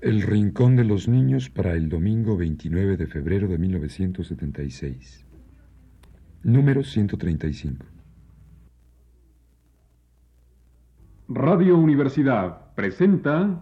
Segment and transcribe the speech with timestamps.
[0.00, 5.26] El Rincón de los Niños para el domingo 29 de febrero de 1976.
[6.44, 7.84] Número 135.
[11.26, 13.60] Radio Universidad presenta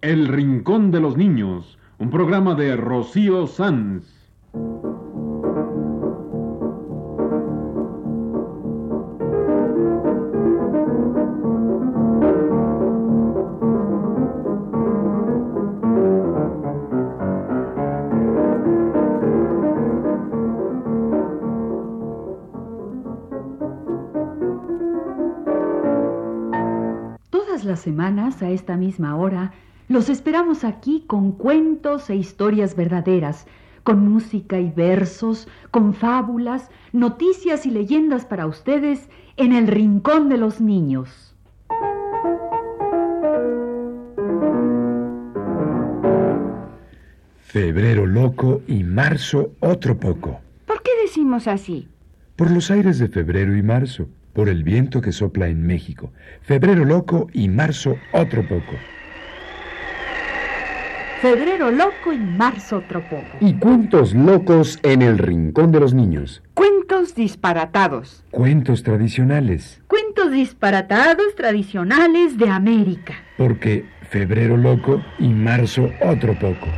[0.00, 4.17] El Rincón de los Niños, un programa de Rocío Sanz.
[27.88, 29.52] Semanas, a esta misma hora,
[29.88, 33.46] los esperamos aquí con cuentos e historias verdaderas,
[33.82, 40.36] con música y versos, con fábulas, noticias y leyendas para ustedes en el Rincón de
[40.36, 41.34] los Niños.
[47.38, 50.40] Febrero loco y marzo otro poco.
[50.66, 51.88] ¿Por qué decimos así?
[52.36, 54.06] Por los aires de febrero y marzo
[54.38, 56.12] por el viento que sopla en México.
[56.42, 58.76] Febrero loco y marzo otro poco.
[61.20, 63.36] Febrero loco y marzo otro poco.
[63.40, 66.40] Y cuentos locos en el rincón de los niños.
[66.54, 68.22] Cuentos disparatados.
[68.30, 69.82] Cuentos tradicionales.
[69.88, 73.14] Cuentos disparatados tradicionales de América.
[73.38, 76.68] Porque febrero loco y marzo otro poco.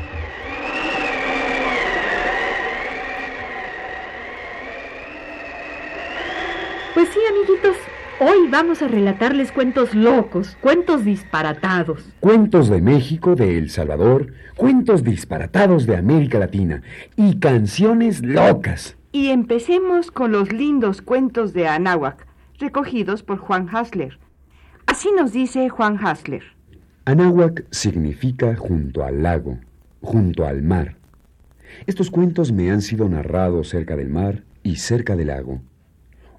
[7.01, 7.77] Pues sí, amiguitos,
[8.21, 12.05] hoy vamos a relatarles cuentos locos, cuentos disparatados.
[12.21, 16.83] Cuentos de México, de El Salvador, cuentos disparatados de América Latina
[17.17, 18.99] y canciones locas.
[19.13, 22.27] Y empecemos con los lindos cuentos de Anáhuac,
[22.59, 24.19] recogidos por Juan Hasler.
[24.85, 26.43] Así nos dice Juan Hasler.
[27.07, 29.59] Anáhuac significa junto al lago,
[30.03, 30.97] junto al mar.
[31.87, 35.63] Estos cuentos me han sido narrados cerca del mar y cerca del lago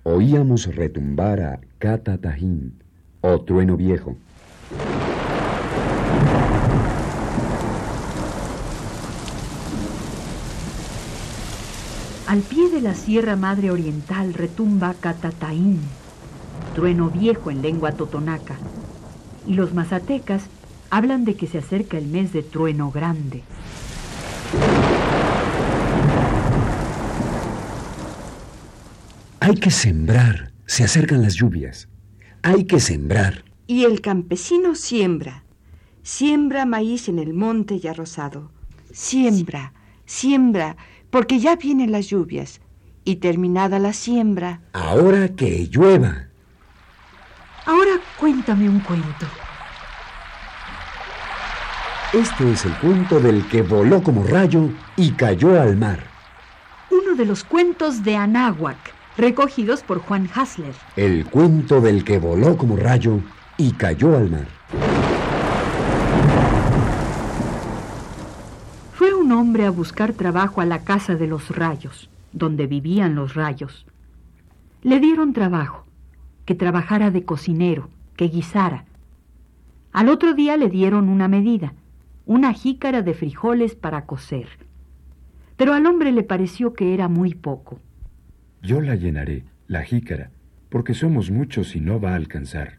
[0.03, 2.73] oíamos retumbar a Catatajín,
[3.22, 4.16] o trueno viejo.
[12.28, 15.81] Al pie de la Sierra Madre Oriental retumba Catataín,
[16.75, 18.56] trueno viejo en lengua totonaca,
[19.45, 20.44] y los mazatecas
[20.89, 23.44] hablan de que se acerca el mes de trueno grande.
[29.44, 30.52] Hay que sembrar.
[30.68, 31.88] Se acercan las lluvias.
[32.44, 33.44] Hay que sembrar.
[33.66, 35.44] Y el campesino siembra.
[36.03, 38.51] Siembra maíz en el monte ya rosado.
[38.94, 39.74] Siembra,
[40.06, 40.78] siembra,
[41.09, 42.62] porque ya vienen las lluvias.
[43.03, 44.62] Y terminada la siembra.
[44.74, 46.28] Ahora que llueva.
[47.66, 49.25] Ahora cuéntame un cuento.
[52.13, 56.00] Este es el cuento del que voló como rayo y cayó al mar.
[56.91, 60.74] Uno de los cuentos de Anáhuac recogidos por Juan Hasler.
[60.96, 63.20] El cuento del que voló como rayo
[63.58, 64.48] y cayó al mar.
[68.94, 73.34] Fue un hombre a buscar trabajo a la casa de los rayos, donde vivían los
[73.34, 73.86] rayos.
[74.84, 75.86] Le dieron trabajo,
[76.46, 78.86] que trabajara de cocinero, que guisara.
[79.92, 81.74] Al otro día le dieron una medida,
[82.26, 84.48] una jícara de frijoles para cocer.
[85.58, 87.80] Pero al hombre le pareció que era muy poco.
[88.64, 90.30] Yo la llenaré, la jícara,
[90.70, 92.78] porque somos muchos y no va a alcanzar.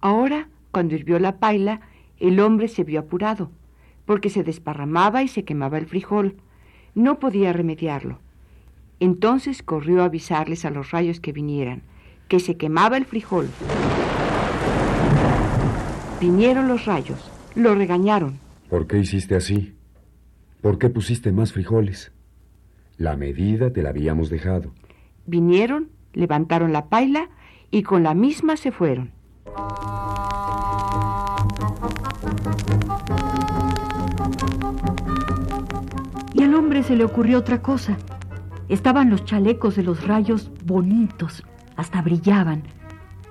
[0.00, 1.80] Ahora, cuando hirvió la paila,
[2.18, 3.50] el hombre se vio apurado,
[4.04, 6.36] porque se desparramaba y se quemaba el frijol.
[6.94, 8.18] No podía remediarlo.
[9.00, 11.82] Entonces corrió a avisarles a los rayos que vinieran,
[12.28, 13.48] que se quemaba el frijol.
[16.20, 18.38] Vinieron los rayos, lo regañaron.
[18.68, 19.74] ¿Por qué hiciste así?
[20.60, 22.12] ¿Por qué pusiste más frijoles?
[22.96, 24.72] La medida te la habíamos dejado.
[25.26, 27.28] Vinieron, levantaron la paila
[27.70, 29.12] y con la misma se fueron.
[36.34, 37.96] Y al hombre se le ocurrió otra cosa.
[38.68, 41.44] Estaban los chalecos de los rayos bonitos,
[41.76, 42.62] hasta brillaban.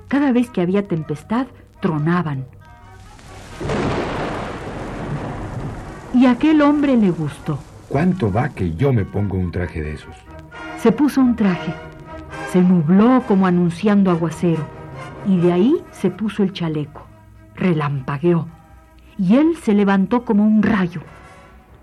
[0.08, 1.48] Cada vez que había tempestad,
[1.80, 2.46] tronaban.
[6.14, 7.60] Y a aquel hombre le gustó.
[7.88, 10.16] ¿Cuánto va que yo me pongo un traje de esos?
[10.82, 11.76] Se puso un traje,
[12.52, 14.66] se nubló como anunciando aguacero,
[15.28, 17.06] y de ahí se puso el chaleco.
[17.56, 18.48] Relampagueó,
[19.16, 21.02] y él se levantó como un rayo.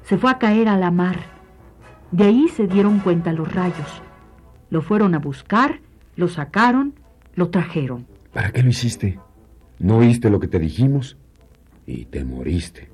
[0.03, 1.17] Se fue a caer a la mar.
[2.11, 4.03] De ahí se dieron cuenta los rayos.
[4.69, 5.79] Lo fueron a buscar,
[6.17, 6.95] lo sacaron,
[7.37, 8.05] lo trajeron.
[8.33, 9.21] ¿Para qué lo hiciste?
[9.79, 11.17] ¿No oíste lo que te dijimos?
[11.87, 12.89] Y te moriste.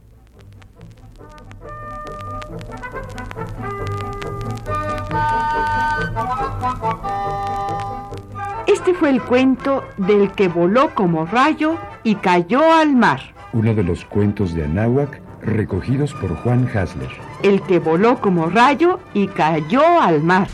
[9.06, 13.20] El cuento del que voló como rayo y cayó al mar.
[13.52, 17.10] Uno de los cuentos de Anáhuac recogidos por Juan Hasler.
[17.42, 20.48] El que voló como rayo y cayó al mar.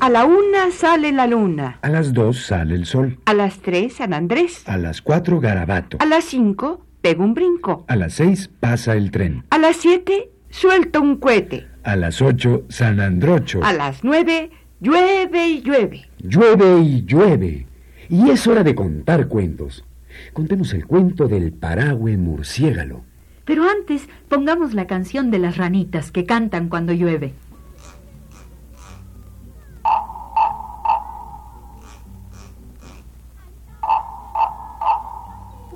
[0.00, 1.78] A la una sale la luna.
[1.82, 3.18] A las dos sale el sol.
[3.26, 4.68] A las tres San Andrés.
[4.68, 5.98] A las cuatro Garabato.
[6.00, 7.84] A las cinco pega un brinco.
[7.86, 9.44] A las seis pasa el tren.
[9.50, 11.68] A las siete suelta un cohete.
[11.84, 13.62] A las ocho San Androcho.
[13.62, 16.08] A las nueve llueve y llueve.
[16.18, 17.66] Llueve y llueve.
[18.08, 19.84] Y es hora de contar cuentos.
[20.32, 23.02] Contemos el cuento del paragüe murciégalo.
[23.44, 27.34] Pero antes pongamos la canción de las ranitas que cantan cuando llueve.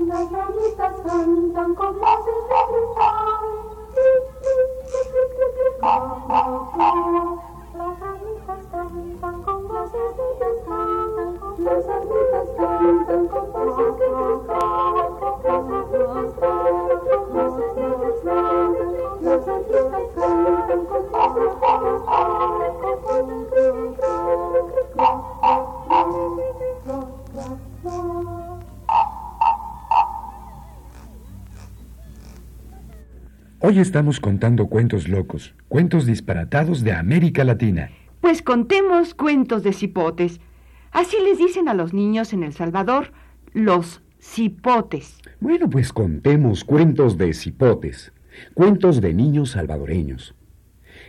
[0.06, 3.44] Las ranitas cantan con voces de cristal.
[33.60, 37.90] Hoy estamos contando cuentos locos, cuentos disparatados de América Latina.
[38.24, 40.40] Pues contemos cuentos de cipotes.
[40.92, 43.12] Así les dicen a los niños en El Salvador,
[43.52, 45.20] los cipotes.
[45.40, 48.14] Bueno, pues contemos cuentos de cipotes,
[48.54, 50.34] cuentos de niños salvadoreños.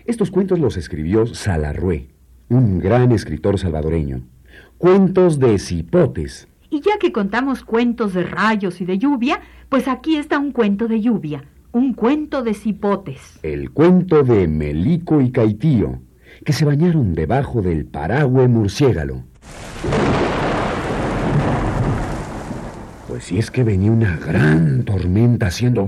[0.04, 2.10] Estos cuentos los escribió Salarrué,
[2.50, 4.24] un gran escritor salvadoreño.
[4.78, 6.50] Cuentos de cipotes.
[6.70, 9.40] Y ya que contamos cuentos de rayos y de lluvia,
[9.70, 13.40] pues aquí está un cuento de lluvia, un cuento de cipotes.
[13.42, 16.02] El cuento de Melico y Caitío,
[16.46, 19.24] que se bañaron debajo del paragüe murciégalo.
[23.08, 25.88] Pues si es que venía una gran tormenta haciendo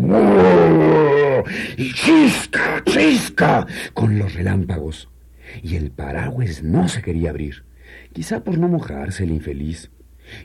[1.77, 5.09] y chisca, chisca con los relámpagos.
[5.61, 7.63] Y el paraguas no se quería abrir,
[8.11, 9.91] quizá por no mojarse el infeliz.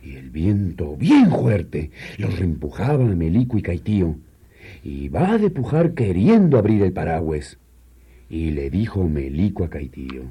[0.04, 4.16] Y el viento, bien fuerte, los reempujaba a Melico y Caitío.
[4.84, 7.58] Y va de pujar queriendo abrir el paraguas.
[8.32, 10.22] Y le dijo Melico a Caitío.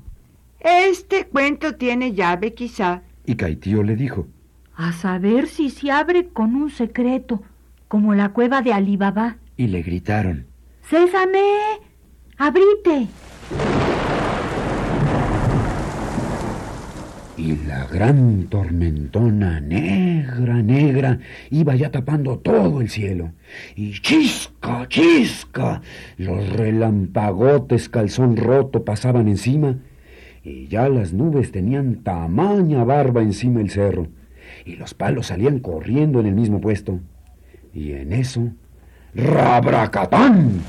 [0.59, 3.03] Este cuento tiene llave quizá.
[3.27, 4.27] Y Caitío le dijo,
[4.75, 7.43] A saber si se abre con un secreto,
[7.87, 9.37] como la cueva de Alibaba.
[9.55, 10.47] y le gritaron,
[10.81, 11.43] ¡Césame!
[12.39, 13.07] ¡Abrite!
[17.41, 21.17] Y la gran tormentona negra, negra,
[21.49, 23.31] iba ya tapando todo el cielo.
[23.75, 25.81] Y chisca, chisca,
[26.17, 29.79] los relampagotes calzón roto pasaban encima.
[30.43, 34.07] Y ya las nubes tenían tamaña barba encima del cerro.
[34.63, 36.99] Y los palos salían corriendo en el mismo puesto.
[37.73, 38.49] Y en eso,
[39.15, 40.61] ¡rabracatán!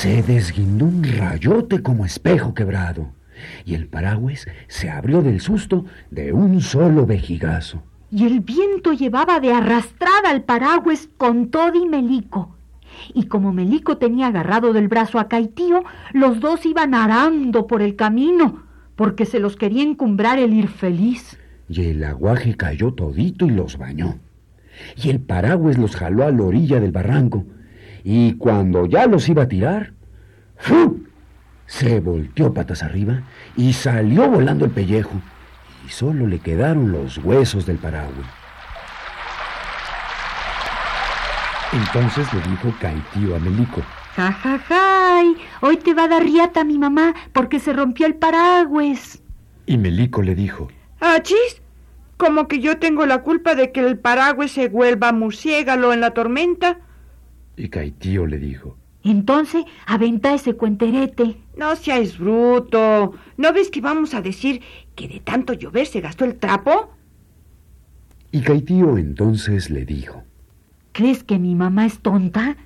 [0.00, 3.12] Se desguindó un rayote como espejo quebrado,
[3.66, 7.82] y el paraguas se abrió del susto de un solo vejigazo.
[8.10, 12.56] Y el viento llevaba de arrastrada al paraguas con todo y Melico.
[13.12, 17.94] Y como Melico tenía agarrado del brazo a Caitío, los dos iban arando por el
[17.94, 18.62] camino,
[18.96, 21.36] porque se los quería encumbrar el ir feliz.
[21.68, 24.18] Y el aguaje cayó todito y los bañó.
[24.96, 27.44] Y el paraguas los jaló a la orilla del barranco.
[28.04, 29.92] Y cuando ya los iba a tirar,
[30.56, 31.04] ¡fu!
[31.66, 33.22] se volteó patas arriba
[33.56, 35.20] y salió volando el pellejo.
[35.86, 38.26] Y solo le quedaron los huesos del paraguas.
[41.72, 43.82] Entonces le dijo Caitío a Melico,
[44.16, 45.22] ¡Ja, ja, ja!
[45.60, 49.22] Hoy te va a dar riata mi mamá porque se rompió el paraguas.
[49.66, 51.62] y Melico le dijo, ¿Achis?
[52.16, 56.10] Como que yo tengo la culpa de que el paraguas se vuelva murciégalo en la
[56.10, 56.78] tormenta.
[57.60, 61.36] Y Caitío le dijo, Entonces, aventa ese cuenterete.
[61.56, 63.14] No seas bruto.
[63.36, 64.62] ¿No ves que vamos a decir
[64.94, 66.90] que de tanto llover se gastó el trapo?
[68.32, 70.24] Y Caitío entonces le dijo,
[70.92, 72.56] ¿Crees que mi mamá es tonta?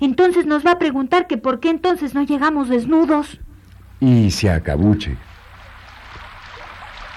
[0.00, 3.40] Entonces nos va a preguntar que por qué entonces no llegamos desnudos.
[4.00, 5.16] y se acabuche.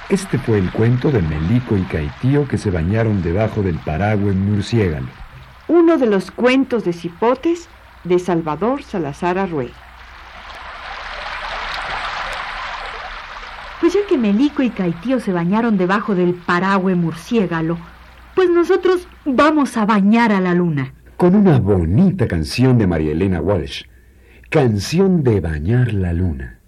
[0.09, 5.07] Este fue el cuento de Melico y Caitío que se bañaron debajo del paraguas murciégalo.
[5.67, 7.69] Uno de los cuentos de cipotes
[8.03, 9.69] de Salvador Salazar Arrué.
[13.79, 17.77] Pues ya que Melico y Caitío se bañaron debajo del paragüe murciégalo,
[18.35, 20.93] pues nosotros vamos a bañar a la luna.
[21.17, 23.83] Con una bonita canción de María Elena Walsh.
[24.49, 26.59] Canción de bañar la luna.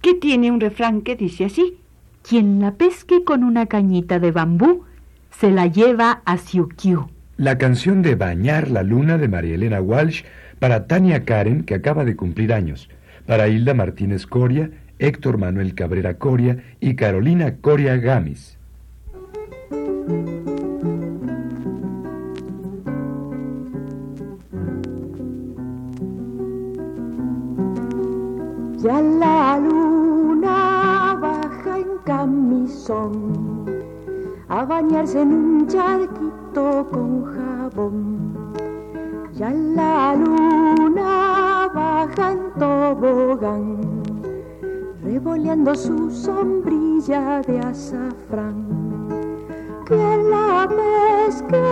[0.00, 1.78] Que tiene un refrán que dice así.
[2.22, 4.84] Quien la pesque con una cañita de bambú,
[5.30, 7.08] se la lleva a Siukiu.
[7.40, 10.24] La canción de Bañar la Luna de María Elena Walsh
[10.58, 12.90] para Tania Karen, que acaba de cumplir años,
[13.24, 14.68] para Hilda Martínez Coria,
[14.98, 18.58] Héctor Manuel Cabrera Coria y Carolina Coria Gamis.
[28.82, 33.64] Ya la luna baja en camisón
[34.50, 38.28] a bañarse en un charquito con jabón.
[39.32, 43.78] Ya la luna baja en tobogán,
[45.02, 48.66] revoleando su sombrilla de azafrán.
[49.86, 49.96] Que
[50.30, 51.62] la pesque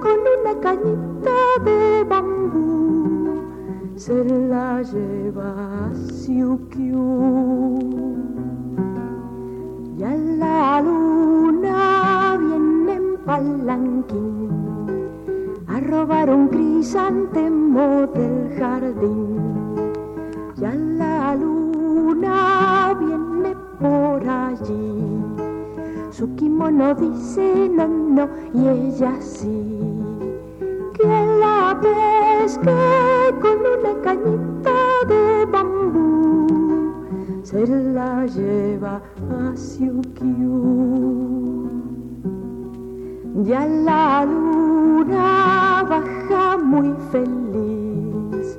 [0.00, 3.42] con una cañita de bambú,
[3.96, 7.04] se la lleva a Siukiu.
[9.96, 11.13] Ya la luna
[13.24, 14.50] palanquín
[15.66, 19.92] a robar un crisantemo del jardín.
[20.56, 25.24] Ya la luna viene por allí.
[26.10, 29.78] Su kimono dice no, no, y ella sí.
[30.92, 31.08] Que
[31.40, 32.70] la pesque
[33.40, 34.76] con una cañita
[35.08, 36.92] de bambú
[37.42, 40.83] se la lleva a Siukiu.
[43.44, 48.58] Ya la luna baja muy feliz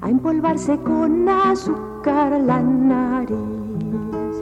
[0.00, 4.34] a empolvarse con azúcar la nariz.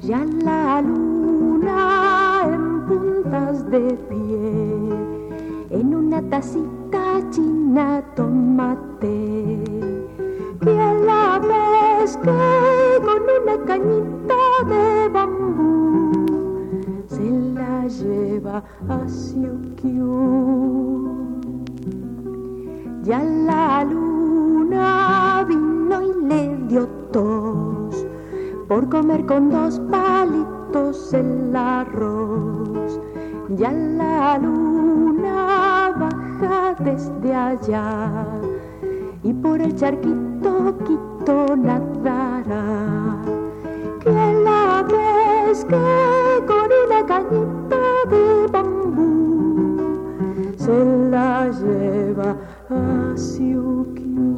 [0.00, 9.60] Ya la luna en puntas de pie, en una tacita china tomate.
[10.62, 10.74] Que
[11.04, 12.32] la pesque
[13.04, 14.33] con una cañita
[17.88, 20.04] lleva a Siukiu.
[23.02, 28.06] Ya la luna vino y le dio tos
[28.68, 33.00] por comer con dos palitos el arroz.
[33.56, 38.26] Ya la luna baja desde allá
[39.22, 43.16] y por el charquito quito nadará.
[44.00, 44.10] Que
[44.44, 45.76] la pesque
[46.46, 47.63] con una cañita
[50.74, 52.36] se la lleva
[52.70, 54.34] a Siukiu.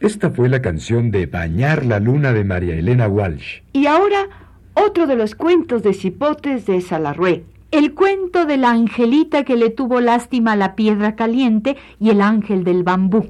[0.00, 3.62] Esta fue la canción de Bañar la Luna de María Elena Walsh.
[3.72, 4.28] Y ahora,
[4.74, 7.44] otro de los cuentos de cipotes de Salarrué.
[7.70, 12.22] El cuento de la angelita que le tuvo lástima a la piedra caliente y el
[12.22, 13.26] ángel del bambú.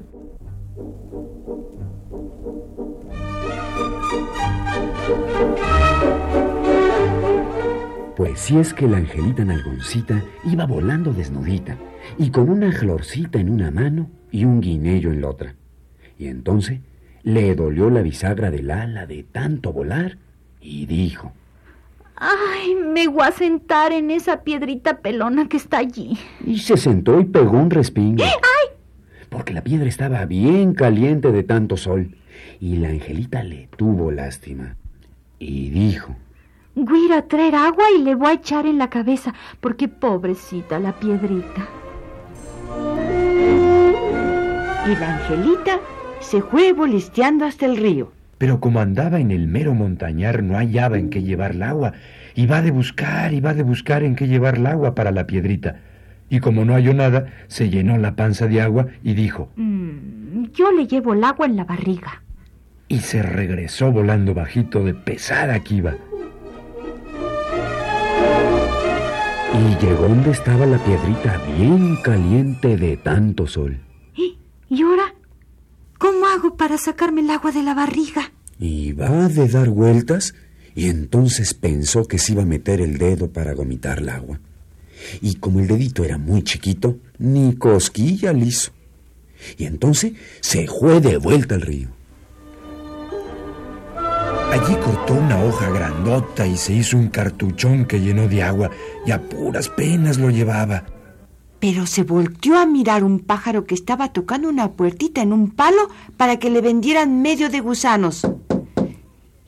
[8.19, 11.77] Pues si es que la angelita nalgoncita iba volando desnudita
[12.17, 15.55] y con una florcita en una mano y un guinello en la otra.
[16.17, 16.81] Y entonces
[17.23, 20.17] le dolió la bisagra del ala de tanto volar
[20.59, 21.31] y dijo,
[22.17, 26.17] Ay, me voy a sentar en esa piedrita pelona que está allí.
[26.45, 28.25] y se sentó y pegó un respingo.
[29.29, 32.17] Porque la piedra estaba bien caliente de tanto sol
[32.59, 34.75] y la angelita le tuvo lástima
[35.39, 36.17] y dijo,
[36.75, 39.87] Voy a ir a traer agua y le voy a echar en la cabeza, porque
[39.87, 41.67] pobrecita la piedrita.
[44.85, 45.79] Y la angelita
[46.19, 48.11] se fue bolisteando hasta el río.
[48.37, 51.93] Pero como andaba en el mero montañar, no hallaba en qué llevar el agua.
[52.35, 55.27] Y va de buscar y va de buscar en qué llevar el agua para la
[55.27, 55.81] piedrita.
[56.29, 60.71] Y como no halló nada, se llenó la panza de agua y dijo, Mm, yo
[60.71, 62.21] le llevo el agua en la barriga.
[62.87, 65.95] y se regresó volando bajito de pesada que iba.
[69.53, 73.79] Y llegó donde estaba la piedrita bien caliente de tanto sol.
[74.15, 74.37] ¿Y,
[74.69, 75.13] ¿Y ahora?
[75.97, 78.31] ¿Cómo hago para sacarme el agua de la barriga?
[78.59, 80.33] Y va de dar vueltas
[80.75, 84.39] y entonces pensó que se iba a meter el dedo para vomitar el agua.
[85.21, 88.71] Y como el dedito era muy chiquito, ni cosquilla le hizo.
[89.57, 91.89] Y entonces se fue de vuelta al río.
[94.51, 98.69] Allí cortó una hoja grandota y se hizo un cartuchón que llenó de agua
[99.05, 100.83] y a puras penas lo llevaba.
[101.59, 105.89] pero se volteó a mirar un pájaro que estaba tocando una puertita en un palo
[106.15, 108.25] para que le vendieran medio de gusanos.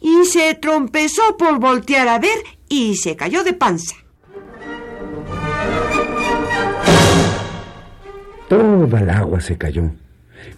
[0.02, 3.96] Y se trompezó por voltear a ver y se cayó de panza.
[8.50, 9.92] Toda el agua se cayó.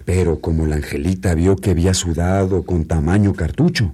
[0.06, 3.94] Pero como la angelita vio que había sudado con tamaño cartucho,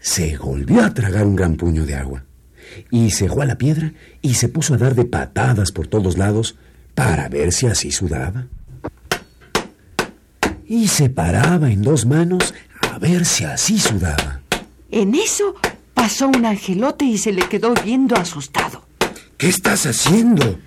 [0.00, 2.24] se volvió a tragar un gran puño de agua.
[2.90, 6.56] Y cejó a la piedra y se puso a dar de patadas por todos lados
[6.94, 8.46] para ver si así sudaba.
[10.66, 14.40] Y se paraba en dos manos a ver si así sudaba.
[14.90, 15.54] En eso
[15.94, 18.84] pasó un angelote y se le quedó viendo asustado.
[19.36, 20.58] ¿Qué estás haciendo?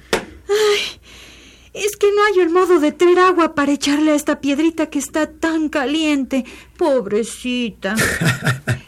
[1.74, 5.00] Es que no hay el modo de traer agua para echarle a esta piedrita que
[5.00, 6.46] está tan caliente.
[6.78, 7.96] Pobrecita.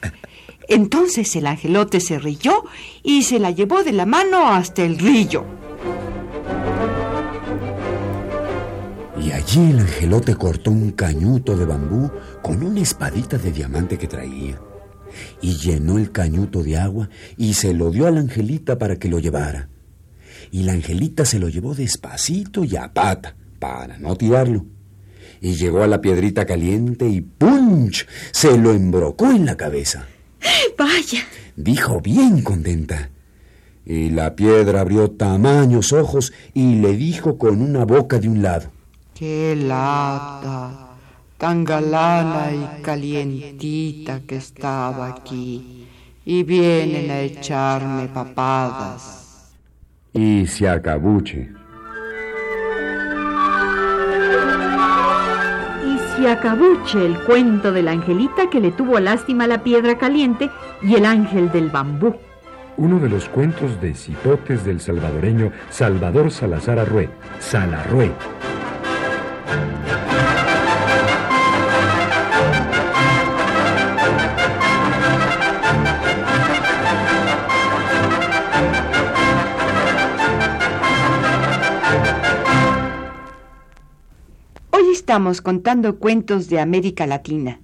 [0.71, 2.63] Entonces el angelote se rió
[3.03, 5.43] y se la llevó de la mano hasta el río.
[9.21, 12.09] Y allí el angelote cortó un cañuto de bambú
[12.41, 14.61] con una espadita de diamante que traía.
[15.41, 19.09] Y llenó el cañuto de agua y se lo dio a la angelita para que
[19.09, 19.67] lo llevara.
[20.51, 24.65] Y la angelita se lo llevó despacito y a pata, para no tirarlo.
[25.41, 28.07] Y llegó a la piedrita caliente y ¡punch!
[28.31, 30.07] se lo embrocó en la cabeza.
[30.77, 31.25] Vaya.
[31.55, 33.09] Dijo bien contenta.
[33.85, 38.71] Y la piedra abrió tamaños ojos y le dijo con una boca de un lado.
[39.13, 40.87] ¡Qué lata!
[41.37, 45.87] Tan galana y calientita que estaba aquí.
[46.23, 49.51] Y vienen a echarme papadas.
[50.13, 51.60] Y se acabuche.
[56.21, 60.51] Y acabuche el cuento de la angelita que le tuvo lástima la piedra caliente
[60.83, 62.15] y el ángel del bambú.
[62.77, 67.09] Uno de los cuentos de cipotes del salvadoreño Salvador Salazar Arrué,
[67.39, 68.11] Salarrué.
[85.11, 87.59] Estamos contando cuentos de América Latina.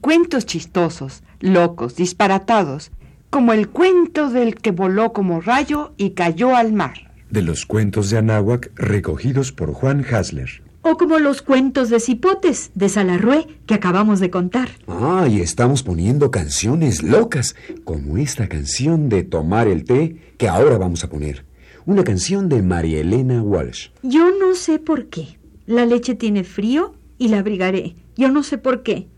[0.00, 2.92] Cuentos chistosos, locos, disparatados,
[3.30, 7.10] como el cuento del que voló como rayo y cayó al mar.
[7.30, 10.62] De los cuentos de Anáhuac recogidos por Juan Hasler.
[10.82, 14.68] O como los cuentos de cipotes de Salarrué que acabamos de contar.
[14.86, 20.78] Ah, y estamos poniendo canciones locas, como esta canción de Tomar el té que ahora
[20.78, 21.44] vamos a poner.
[21.86, 23.88] Una canción de María Elena Walsh.
[24.04, 25.38] Yo no sé por qué.
[25.66, 27.96] La leche tiene frío y la abrigaré.
[28.16, 29.08] Yo no sé por qué.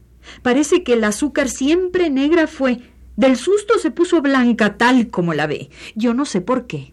[0.43, 2.81] Parece que el azúcar siempre negra fue.
[3.17, 5.71] Del susto se puso blanca tal como la ve.
[5.95, 6.93] Yo no sé por qué.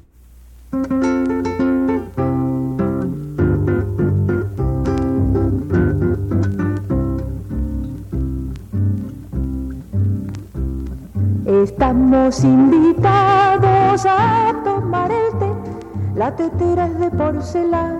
[11.46, 15.52] Estamos invitados a tomar el té.
[16.16, 18.00] La tetera es de porcelana,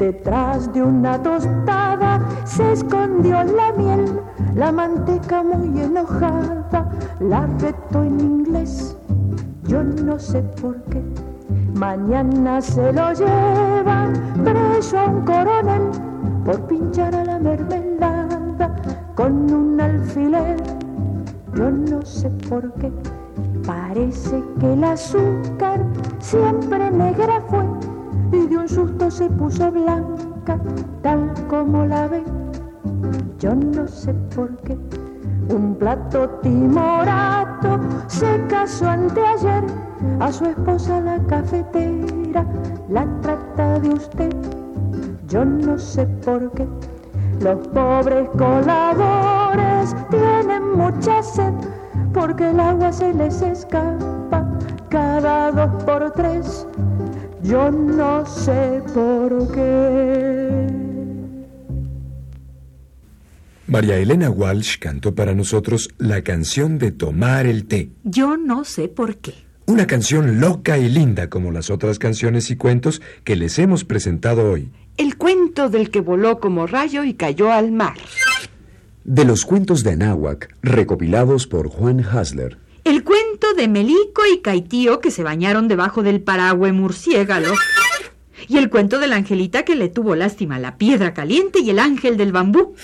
[0.00, 4.18] Detrás de una tostada se escondió la miel,
[4.54, 6.88] la manteca muy enojada
[7.20, 8.96] la retó en inglés.
[9.64, 11.02] Yo no sé por qué.
[11.74, 15.82] Mañana se lo llevan preso a un coronel
[16.46, 18.74] por pinchar a la mermelada
[19.14, 20.56] con un alfiler.
[21.54, 22.90] Yo no sé por qué.
[23.66, 25.84] Parece que el azúcar
[26.20, 27.79] siempre negra fue
[28.32, 30.58] y de un susto se puso blanca,
[31.02, 32.22] tal como la ve.
[33.38, 34.78] Yo no sé por qué.
[35.48, 39.64] Un plato timorato se casó anteayer
[40.20, 42.46] a su esposa la cafetera,
[42.88, 44.32] la trata de usted.
[45.28, 46.68] Yo no sé por qué.
[47.40, 51.54] Los pobres coladores tienen mucha sed
[52.12, 54.46] porque el agua se les escapa
[54.88, 56.66] cada dos por tres.
[57.42, 60.66] Yo no sé por qué.
[63.66, 67.90] María Elena Walsh cantó para nosotros la canción de Tomar el té.
[68.04, 69.34] Yo no sé por qué.
[69.66, 74.50] Una canción loca y linda como las otras canciones y cuentos que les hemos presentado
[74.50, 74.70] hoy.
[74.96, 77.94] El cuento del que voló como rayo y cayó al mar.
[79.04, 82.58] De los cuentos de Anáhuac, recopilados por Juan Hasler.
[82.84, 83.19] El cuento
[83.60, 87.52] de Melico y Caitío que se bañaron debajo del paragüe murciégalo.
[88.48, 91.78] Y el cuento de la angelita que le tuvo lástima la piedra caliente y el
[91.78, 92.74] ángel del bambú.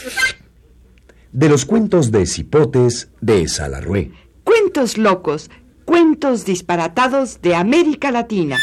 [1.33, 4.13] De los cuentos de Cipotes de Salarrué.
[4.45, 5.51] Cuentos locos,
[5.87, 8.59] cuentos disparatados de América Latina.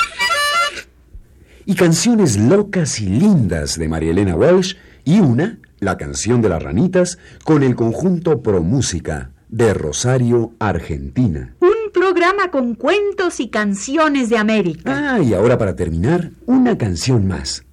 [1.66, 6.62] Y canciones locas y lindas de María Elena Walsh y una, la canción de las
[6.62, 11.56] ranitas, con el conjunto Pro Música de Rosario, Argentina.
[11.60, 11.83] Un
[12.14, 15.16] programa con cuentos y canciones de América.
[15.16, 17.66] Ah, y ahora para terminar, una canción más.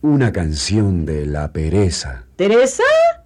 [0.00, 2.24] Una canción de la pereza.
[2.36, 2.82] Teresa,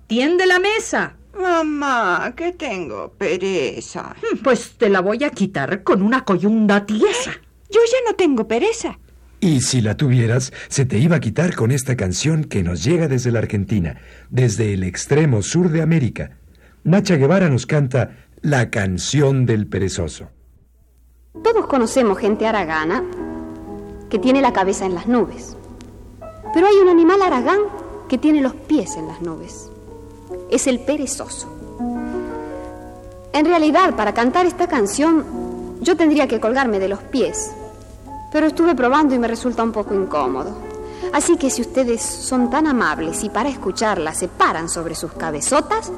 [0.09, 1.15] tiende la mesa.
[1.41, 4.17] Mamá, que tengo pereza.
[4.43, 7.31] Pues te la voy a quitar con una coyunda tiesa.
[7.71, 8.99] Yo ya no tengo pereza.
[9.39, 13.07] Y si la tuvieras, se te iba a quitar con esta canción que nos llega
[13.07, 16.33] desde la Argentina, desde el extremo sur de América.
[16.83, 20.31] Nacha Guevara nos canta La canción del perezoso.
[21.43, 23.05] Todos conocemos gente aragana
[24.11, 25.57] que tiene la cabeza en las nubes.
[26.53, 27.61] Pero hay un animal aragán
[28.09, 29.71] que tiene los pies en las nubes.
[30.51, 31.49] Es el perezoso.
[33.33, 37.53] En realidad, para cantar esta canción, yo tendría que colgarme de los pies.
[38.33, 40.57] Pero estuve probando y me resulta un poco incómodo.
[41.13, 45.91] Así que si ustedes son tan amables y para escucharla se paran sobre sus cabezotas,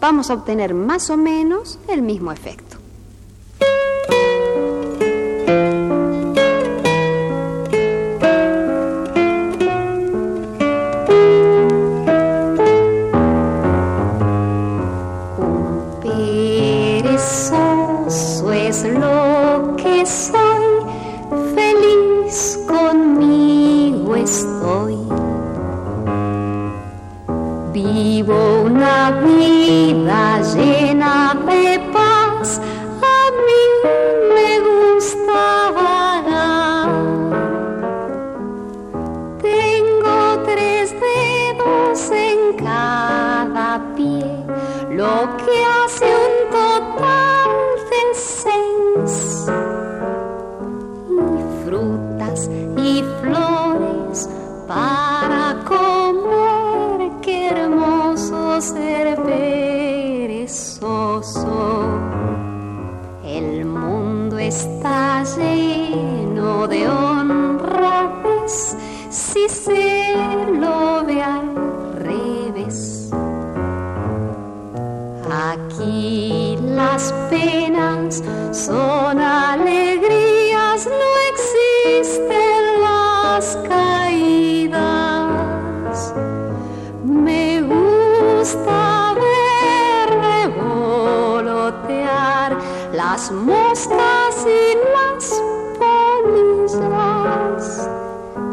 [0.00, 2.67] vamos a obtener más o menos el mismo efecto.
[45.20, 46.17] Lo que hace
[93.18, 95.42] las moscas y las
[95.80, 97.66] polillas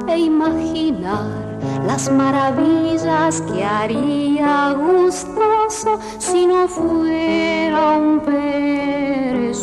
[0.08, 9.62] e imaginar las maravillas que haría gustoso si no fuera un perezoso.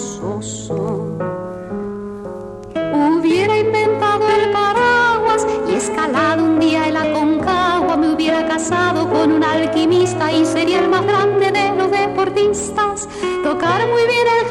[2.95, 9.43] Hubiera inventado el paraguas y escalado un día el Aconcagua, me hubiera casado con un
[9.43, 13.09] alquimista y sería el más grande de los deportistas.
[13.43, 14.42] Tocar muy bien el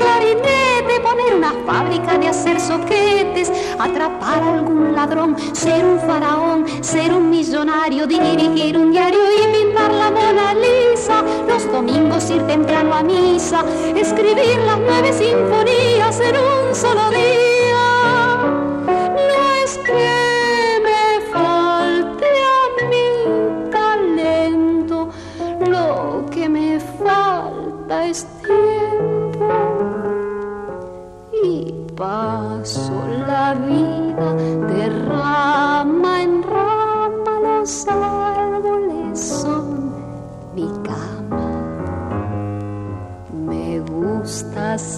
[2.32, 9.20] hacer soquetes, atrapar a algún ladrón, ser un faraón, ser un millonario, dirigir un diario
[9.20, 11.24] y pintar la Mona Lisa.
[11.48, 13.64] Los domingos ir temprano a misa,
[13.96, 15.12] escribir las nueve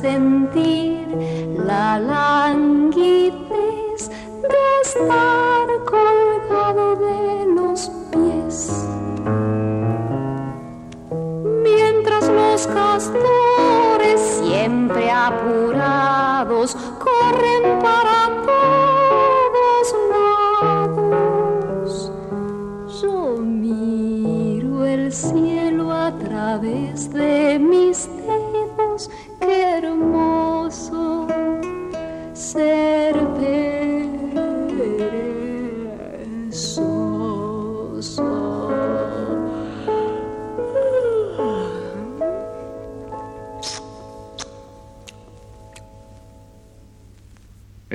[0.03, 1.07] sentir
[1.55, 2.22] la languidez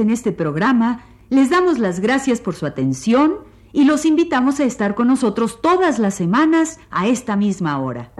[0.00, 3.36] En este programa les damos las gracias por su atención
[3.72, 8.12] y los invitamos a estar con nosotros todas las semanas a esta misma hora.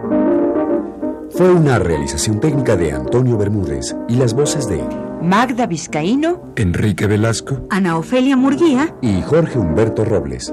[1.31, 4.83] Fue una realización técnica de Antonio Bermúdez y las voces de
[5.23, 7.67] Magda Vizcaíno Enrique Velasco.
[7.71, 10.53] Ana Ofelia Murguía y Jorge Humberto Robles.